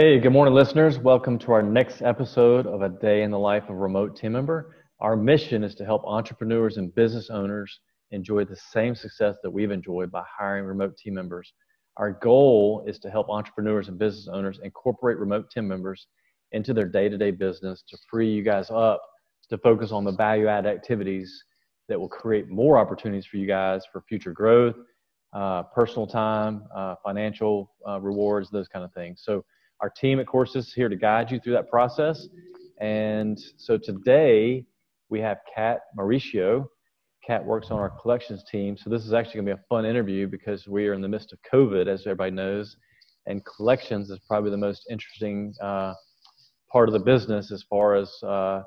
[0.00, 0.98] Hey, good morning, listeners.
[0.98, 4.32] Welcome to our next episode of A Day in the Life of a Remote Team
[4.32, 4.74] Member.
[4.98, 9.70] Our mission is to help entrepreneurs and business owners enjoy the same success that we've
[9.70, 11.52] enjoyed by hiring remote team members.
[11.98, 16.06] Our goal is to help entrepreneurs and business owners incorporate remote team members
[16.52, 19.02] into their day to day business to free you guys up
[19.50, 21.44] to focus on the value add activities
[21.90, 24.76] that will create more opportunities for you guys for future growth,
[25.34, 29.20] uh, personal time, uh, financial uh, rewards, those kind of things.
[29.26, 29.44] So,
[29.80, 32.28] our team at CoreAssist is here to guide you through that process.
[32.80, 34.64] And so today
[35.08, 36.66] we have Kat Mauricio.
[37.26, 38.76] Kat works on our collections team.
[38.76, 41.08] So this is actually going to be a fun interview because we are in the
[41.08, 42.76] midst of COVID, as everybody knows.
[43.26, 45.94] And collections is probably the most interesting uh,
[46.72, 48.62] part of the business as far as uh,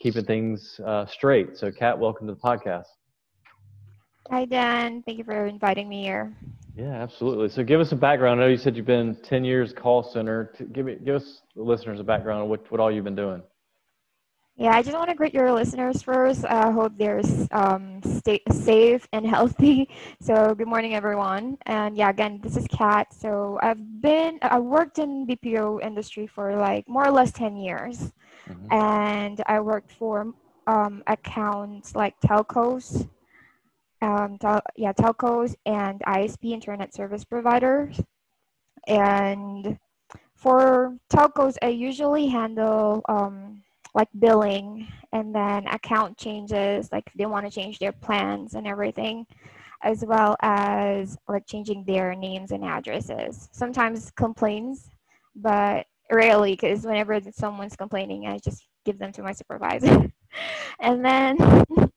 [0.00, 1.56] keeping things uh, straight.
[1.56, 2.84] So, Kat, welcome to the podcast.
[4.30, 5.02] Hi, Dan.
[5.04, 6.32] Thank you for inviting me here.
[6.76, 7.48] Yeah, absolutely.
[7.48, 8.38] So give us a background.
[8.38, 10.52] I know you said you've been 10 years call center.
[10.72, 13.42] Give me, give us the listeners a background on what, what all you've been doing.
[14.58, 16.44] Yeah, I just want to greet your listeners first.
[16.44, 19.88] I hope they're um, stay safe and healthy.
[20.20, 21.56] So good morning, everyone.
[21.64, 23.12] And yeah, again, this is Kat.
[23.12, 28.12] So I've been, I worked in BPO industry for like more or less 10 years.
[28.48, 28.72] Mm-hmm.
[28.72, 30.34] And I worked for
[30.66, 33.08] um, accounts like telcos,
[34.02, 38.00] um, tel- yeah, telcos and ISP internet service providers.
[38.86, 39.78] And
[40.34, 43.62] for telcos, I usually handle um,
[43.94, 49.26] like billing and then account changes, like they want to change their plans and everything,
[49.82, 53.48] as well as like changing their names and addresses.
[53.52, 54.90] Sometimes complaints,
[55.34, 60.10] but rarely because whenever someone's complaining, I just give them to my supervisor.
[60.80, 61.36] and then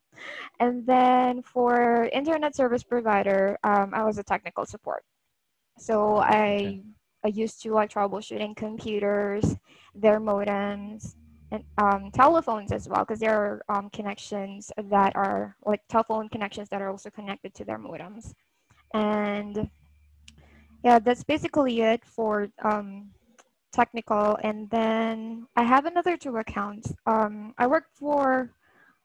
[0.59, 5.03] and then for internet service provider, um, I was a technical support.
[5.77, 6.81] So I
[7.23, 9.55] I used to like troubleshooting computers,
[9.95, 11.15] their modems,
[11.51, 16.69] and um, telephones as well, because there are um, connections that are like telephone connections
[16.69, 18.33] that are also connected to their modems.
[18.93, 19.69] And
[20.83, 23.11] yeah, that's basically it for um,
[23.73, 24.37] technical.
[24.43, 26.93] And then I have another two accounts.
[27.05, 28.51] Um, I work for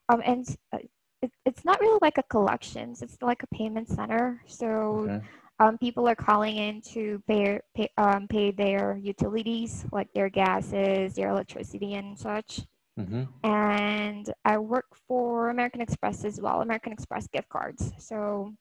[0.09, 0.77] um, and uh,
[1.25, 4.67] it, it's not really like a collections it's like a payment center so
[5.09, 5.21] okay.
[5.59, 11.15] um, people are calling in to pay, pay, um, pay their utilities like their gases
[11.15, 12.61] their electricity and such
[12.99, 13.23] mm-hmm.
[13.43, 18.53] and i work for american express as well american express gift cards so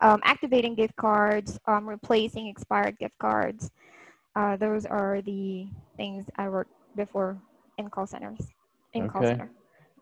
[0.00, 3.70] um, activating gift cards um, replacing expired gift cards
[4.36, 5.66] uh, those are the
[5.96, 7.36] things i work before
[7.78, 8.46] in call centers
[8.94, 9.12] in okay.
[9.12, 9.50] call center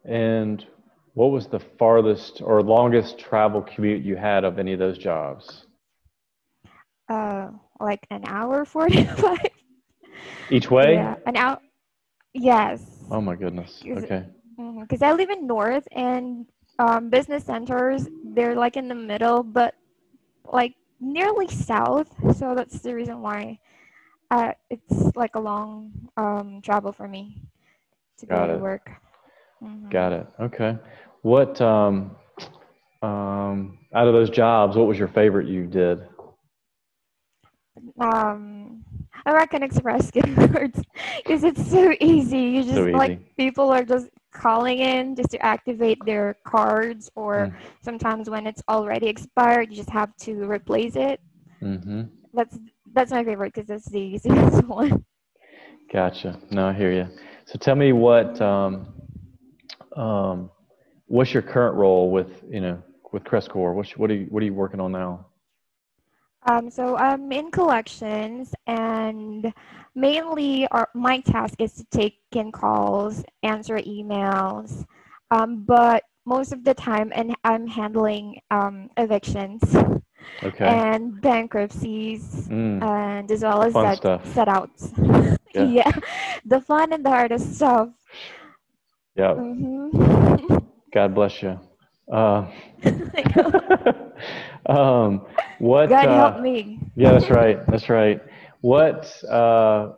[0.05, 0.67] and
[1.16, 5.66] what was the farthest or longest travel commute you had of any of those jobs?
[7.09, 7.50] Uh,
[7.81, 9.38] like an hour forty-five.
[10.50, 10.94] Each way?
[10.94, 11.59] Yeah, an hour.
[12.34, 12.82] Yes.
[13.10, 13.82] Oh my goodness.
[13.88, 14.25] Okay.
[14.56, 16.47] Because mm-hmm, I live in North, and
[16.78, 19.75] um, business centers they're like in the middle, but
[20.53, 22.09] like nearly south.
[22.37, 23.59] So that's the reason why
[24.31, 27.43] uh, it's like a long um, travel for me
[28.19, 28.56] to Got go it.
[28.56, 28.91] to work.
[29.62, 29.91] Mm-hmm.
[29.91, 30.26] Got it.
[30.41, 30.78] Okay.
[31.26, 32.14] What um,
[33.03, 36.06] um, out of those jobs, what was your favorite you did?
[37.98, 38.84] Um,
[39.26, 40.81] American Express gift cards
[41.16, 42.38] because it's so easy.
[42.38, 42.92] You just so easy.
[42.92, 47.54] like people are just calling in just to activate their cards, or mm.
[47.82, 51.20] sometimes when it's already expired, you just have to replace it.
[51.60, 52.03] Mm-hmm.
[52.34, 52.56] That's
[52.93, 55.05] that's my favorite because that's the easiest one.
[55.93, 56.38] Gotcha.
[56.52, 57.08] No, I hear you.
[57.46, 58.94] So tell me what um,
[59.96, 60.50] um,
[61.06, 62.82] what's your current role with you know
[63.12, 63.75] with Crestcore?
[63.75, 65.26] What's, what are you what are you working on now?
[66.49, 69.53] Um, so I'm in collections, and
[69.97, 74.85] mainly our, my task is to take in calls, answer emails,
[75.32, 79.62] um, but most of the time, and I'm handling um, evictions
[80.43, 80.67] okay.
[80.67, 82.81] and bankruptcies, mm.
[82.81, 84.93] and as well as set, set outs.
[85.55, 85.62] Yeah.
[85.64, 85.93] yeah.
[86.44, 87.88] the fun and the hardest stuff.
[89.14, 89.32] Yeah.
[89.32, 90.58] Mm-hmm.
[90.96, 91.60] God bless you.
[92.10, 92.50] Uh,
[94.66, 95.26] um,
[95.58, 95.90] what?
[95.90, 96.81] God uh, help me.
[96.96, 97.58] yeah, that's right.
[97.66, 98.19] That's right.
[98.62, 99.04] What?
[99.25, 99.93] Uh,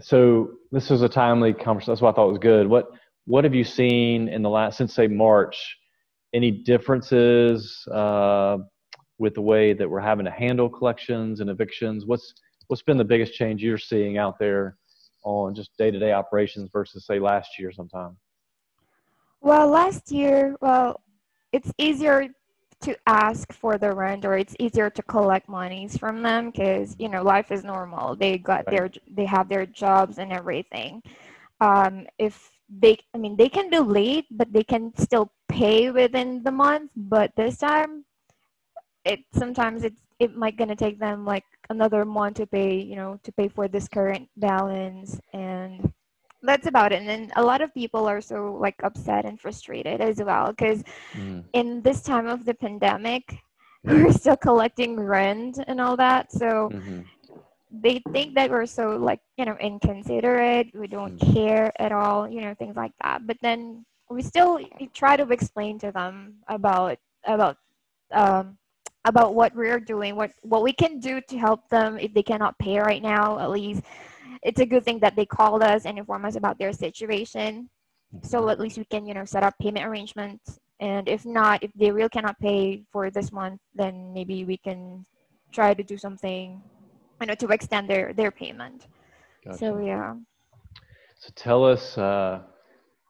[0.00, 1.92] so this was a timely conversation.
[1.92, 2.66] That's what I thought was good.
[2.66, 2.86] What?
[3.26, 5.76] What have you seen in the last since say March?
[6.32, 8.56] Any differences uh,
[9.18, 12.06] with the way that we're having to handle collections and evictions?
[12.06, 12.32] What's
[12.68, 14.78] What's been the biggest change you're seeing out there
[15.22, 18.16] on just day to day operations versus say last year sometime?
[19.40, 21.00] Well, last year, well,
[21.52, 22.28] it's easier
[22.82, 27.08] to ask for the rent or it's easier to collect monies from them because you
[27.08, 28.70] know life is normal they got Right.
[28.70, 31.02] their they have their jobs and everything
[31.60, 36.42] um, if they i mean they can be late but they can still pay within
[36.44, 38.04] the month but this time
[39.04, 43.18] it sometimes it's it might gonna take them like another month to pay you know
[43.22, 45.92] to pay for this current balance and
[46.42, 47.00] that's about it.
[47.00, 50.82] And then a lot of people are so like upset and frustrated as well because
[51.14, 53.22] Mm, in this time of the pandemic
[53.86, 56.32] we're still collecting rent and all that.
[56.32, 57.10] So mhm.
[57.70, 62.40] they think that we're so like you know inconsiderate we don't care at all you
[62.40, 63.26] know things like that.
[63.26, 64.60] But then we still
[64.94, 67.56] try to explain to them about about
[68.12, 68.56] um
[69.04, 72.58] about what we're doing what what we can do to help them if they cannot
[72.58, 73.82] pay right now at least
[74.42, 77.68] it's a good thing that they called us and inform us about their situation
[78.22, 81.70] so at least we can you know set up payment arrangements and if not if
[81.74, 85.04] they really cannot pay for this month then maybe we can
[85.52, 86.60] try to do something
[87.20, 88.86] you know to extend their their payment
[89.44, 89.58] Gotcha.
[89.58, 90.14] so yeah
[91.18, 92.42] So tell us uh,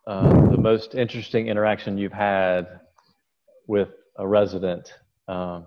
[0.06, 2.81] uh, the most interesting interaction you've had
[3.66, 4.94] with a resident.
[5.28, 5.66] Um,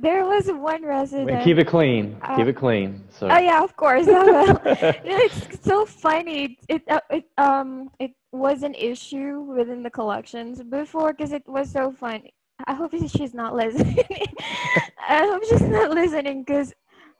[0.00, 2.16] there was one resident keep it clean.
[2.22, 3.04] Uh, keep it clean.
[3.10, 3.28] So.
[3.28, 9.40] oh yeah of course it's so funny it, uh, it um it was an issue
[9.40, 12.32] within the collections before because it was so funny
[12.66, 13.98] i hope she's not listening
[15.08, 16.72] i hope she's not listening because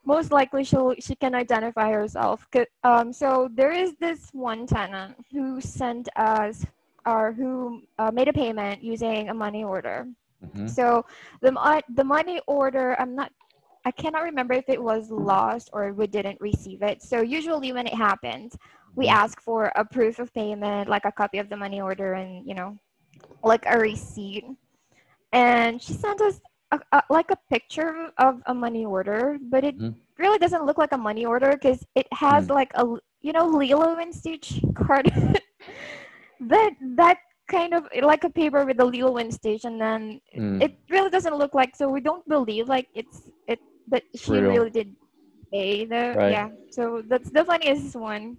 [0.07, 2.49] most likely she'll she can identify herself.
[2.85, 6.65] um so there is this one tenant who sent us
[7.05, 10.07] or who uh, made a payment using a money order
[10.43, 10.77] Mhm.
[10.77, 11.05] so
[11.41, 13.33] the the money order, I'm not,
[13.85, 17.03] I cannot remember if it was lost or we didn't receive it.
[17.03, 18.57] So usually when it happens,
[18.97, 19.09] we Mhm.
[19.09, 22.55] ask for a proof of payment, like a copy of the money order, and you
[22.55, 22.79] know,
[23.43, 24.45] like a receipt.
[25.33, 26.41] And she sent us
[26.71, 29.95] a, a, like a picture of a money order, but it Mhm.
[30.19, 32.51] really doesn't look like a money order because it has Mm.
[32.51, 32.85] like a
[33.21, 35.11] you know Lilo and Stitch card.
[36.41, 37.19] that that
[37.51, 40.67] kind of like a paper with the Lilo and Stitch, and then Mm.
[40.67, 43.59] it really doesn't look like so we don't believe like it's it
[43.89, 44.43] but she Real.
[44.43, 44.95] really did
[45.53, 46.37] pay the Right.
[46.37, 48.37] yeah so that's the funniest one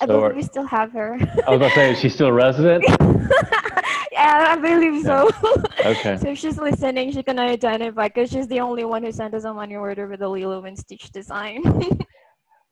[0.00, 2.28] i So believe we still have her I was about to say, is she still
[2.28, 2.84] a resident?
[4.12, 5.30] yeah i believe so
[5.84, 6.18] Okay.
[6.18, 9.44] so if she's listening she can identify because she's the only one who sent us
[9.44, 11.62] a money order with the lilo and stitch design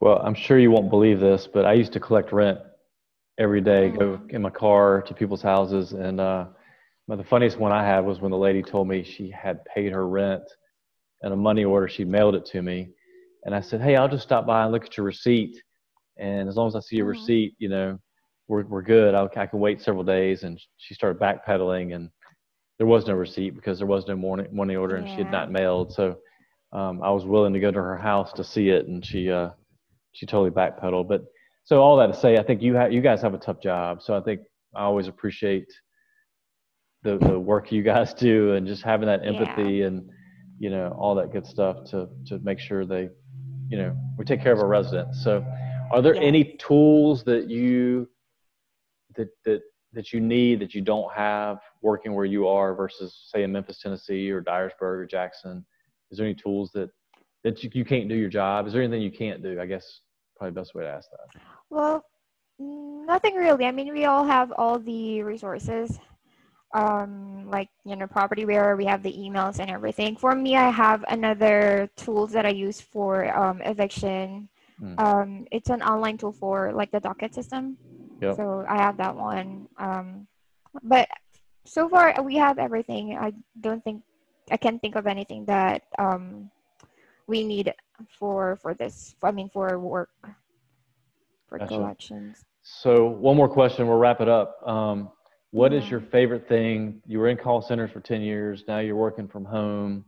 [0.01, 2.59] Well, I'm sure you won't believe this, but I used to collect rent
[3.39, 4.31] every day, go Mhm.
[4.31, 5.93] in my car to people's houses.
[5.93, 6.47] And uh,
[7.09, 9.93] but the funniest one I had was when the lady told me she had paid
[9.93, 10.43] her rent
[11.23, 11.89] and a money order.
[11.89, 12.91] She mailed it to me.
[13.45, 15.63] And I said, Hey, I'll just stop by and look at your receipt.
[16.19, 17.11] And as long as I see your Mhm.
[17.11, 17.99] receipt, you know,
[18.49, 19.15] we're, we're good.
[19.15, 20.43] I'll, I can wait several days.
[20.43, 22.11] And she started backpedaling, and
[22.79, 25.51] there was no receipt because there was no money, money order and she had not
[25.51, 25.93] mailed.
[25.93, 26.17] So
[26.73, 28.87] um, I was willing to go to her house to see it.
[28.89, 29.51] And she, uh,
[30.13, 31.09] she totally backpedaled.
[31.09, 31.25] But
[31.67, 34.01] so all that to say, I think you have you guys have a tough job.
[34.01, 34.41] So I think
[34.75, 35.67] I always appreciate
[37.03, 39.31] the the work you guys do and just having that Yeah.
[39.31, 40.09] empathy and
[40.59, 43.09] you know all that good stuff to to make sure they
[43.69, 45.23] you know we take care of our residents.
[45.23, 45.45] So
[45.91, 46.23] are there Yeah.
[46.23, 48.09] any tools that you
[49.17, 53.43] that that that you need that you don't have working where you are versus say
[53.43, 55.67] in Memphis, Tennessee or Dyersburg or Jackson?
[56.13, 56.91] Is there any tools that
[57.43, 58.67] that you, you can't do your job?
[58.69, 59.61] Is there anything you can't do?
[59.61, 60.03] I guess
[60.37, 61.41] probably the best way to ask that.
[61.71, 62.05] Well
[62.59, 63.67] nothing really.
[63.67, 65.99] I mean we all have all the resources
[66.75, 70.17] um like you know property where we have the emails and everything.
[70.17, 74.49] For me i have another tools that i use for um, eviction.
[74.83, 75.01] Mm.
[75.01, 77.79] um it's an online tool for like the docket system.
[78.21, 78.37] Yep.
[78.37, 79.69] so i have that one.
[79.79, 80.27] Um
[80.83, 81.09] but
[81.65, 83.17] so far we have everything.
[83.17, 84.03] I don't think
[84.51, 86.51] i can't think of anything that um
[87.27, 87.73] we need
[88.09, 90.11] for for this i mean for work
[91.49, 91.75] for Gotcha.
[91.75, 93.87] collections So one more question.
[93.87, 94.57] We'll wrap it up.
[94.67, 95.11] Um,
[95.53, 95.91] what is Yeah.
[95.93, 97.01] your favorite thing?
[97.07, 98.65] You were in call centers for ten years.
[98.67, 100.05] Now you're working from home.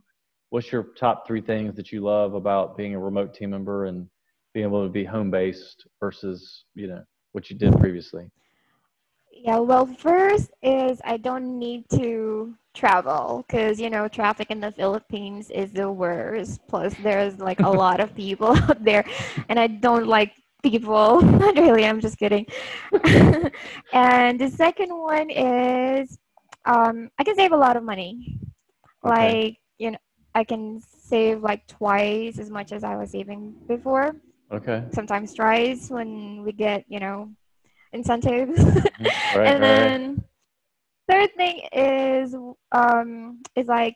[0.50, 4.09] What's your top three things that you love about being a remote team member and
[4.54, 7.02] being able to be home based versus you know
[7.33, 8.28] what you did previously?
[9.33, 14.73] Yeah, well, first is I don't need to travel because, you know, traffic in the
[14.73, 16.61] Philippines is the worst.
[16.66, 19.04] Plus, there's like a lot of people out there,
[19.49, 21.21] and I don't like people.
[21.43, 22.47] Not really, I'm just kidding.
[23.93, 26.19] and the second one is
[26.65, 28.38] um, I can save a lot of money.
[29.05, 29.45] Okay.
[29.45, 29.99] Like, you know,
[30.35, 34.17] I can save like twice as much as I was saving before,
[34.53, 34.85] Okay.
[34.93, 37.31] sometimes thrice when we get, you know,
[37.93, 38.59] incentives.
[39.35, 39.47] Right.
[39.47, 39.69] and right.
[39.69, 40.25] then
[41.09, 42.35] third thing is
[42.73, 43.95] um is like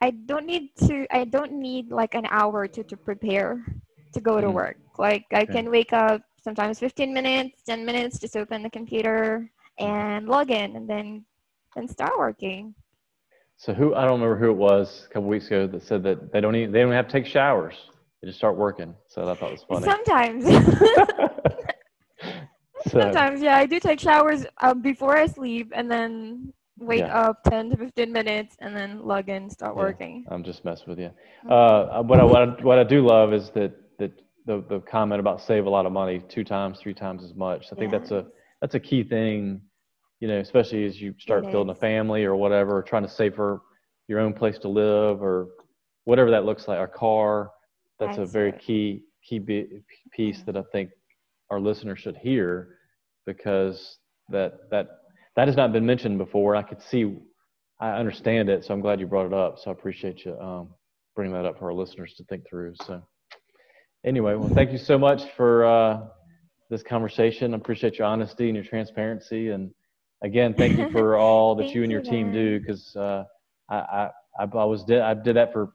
[0.00, 3.64] I don't need to I don't need like an hour to, to prepare
[4.12, 4.76] to go to work.
[4.98, 5.46] Like I Okay.
[5.46, 10.76] can wake up sometimes 15 minutes, 10 minutes, just open the computer and log in
[10.76, 11.24] and then
[11.74, 12.74] then start working.
[13.56, 16.32] So who I don't remember who it was a couple weeks ago that said that
[16.32, 17.90] they don't even they don't have to take showers.
[18.20, 18.94] They just start working.
[19.08, 19.84] So I thought was funny.
[19.84, 20.46] Sometimes
[22.86, 27.10] so, sometimes yeah, I do take showers um, before I sleep and then wake Yeah.
[27.10, 29.76] up 10 to 15 minutes and then log in, start Yeah.
[29.76, 30.26] working.
[30.30, 31.10] I'm just messing with you.
[31.48, 34.12] Uh, what I, what I what I do love is that that
[34.46, 37.66] the the comment about save a lot of money two times, three times as much.
[37.72, 38.26] I think that's a
[38.60, 39.60] that's a key thing,
[40.20, 43.34] you know, especially as you start It building a family or whatever, trying to save
[43.34, 43.62] for
[44.08, 45.48] your own place to live or
[46.04, 47.50] whatever that looks like, a car.
[48.00, 49.66] That's, a very key key bi-
[50.12, 50.44] piece Mhm.
[50.46, 50.90] that I think
[51.50, 52.78] our listeners should hear
[53.26, 54.86] because that that
[55.36, 56.54] that has not been mentioned before.
[56.56, 57.16] I could see,
[57.80, 59.58] I understand it, so I'm glad you brought it up.
[59.58, 60.74] So I appreciate you um,
[61.14, 62.74] bringing that up for our listeners to think through.
[62.86, 63.02] So
[64.04, 66.00] anyway, well, thank you so much for uh,
[66.70, 67.54] this conversation.
[67.54, 69.70] I appreciate your honesty and your transparency, and
[70.22, 73.24] again, thank you for all that you and your you, team do because uh,
[73.70, 75.72] I, I I I was did I did that for.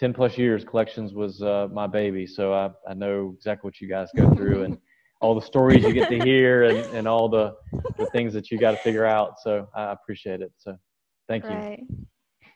[0.00, 3.88] 10 plus years collections was uh, my baby so I, I know exactly what you
[3.88, 4.78] guys go through and
[5.20, 7.52] all the stories you get to hear and, and all the,
[7.98, 10.76] the things that you got to figure out so i appreciate it so
[11.26, 11.84] thank you Right.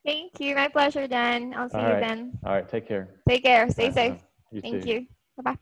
[0.04, 0.54] Thank you.
[0.54, 1.52] My pleasure, Dan.
[1.56, 2.00] I'll see All you right.
[2.00, 2.38] then.
[2.46, 3.68] all right take care Take care.
[3.70, 4.31] Stay Uh, safe.
[4.52, 4.86] You Thank too.
[4.86, 5.06] you.
[5.36, 5.58] Bye bye.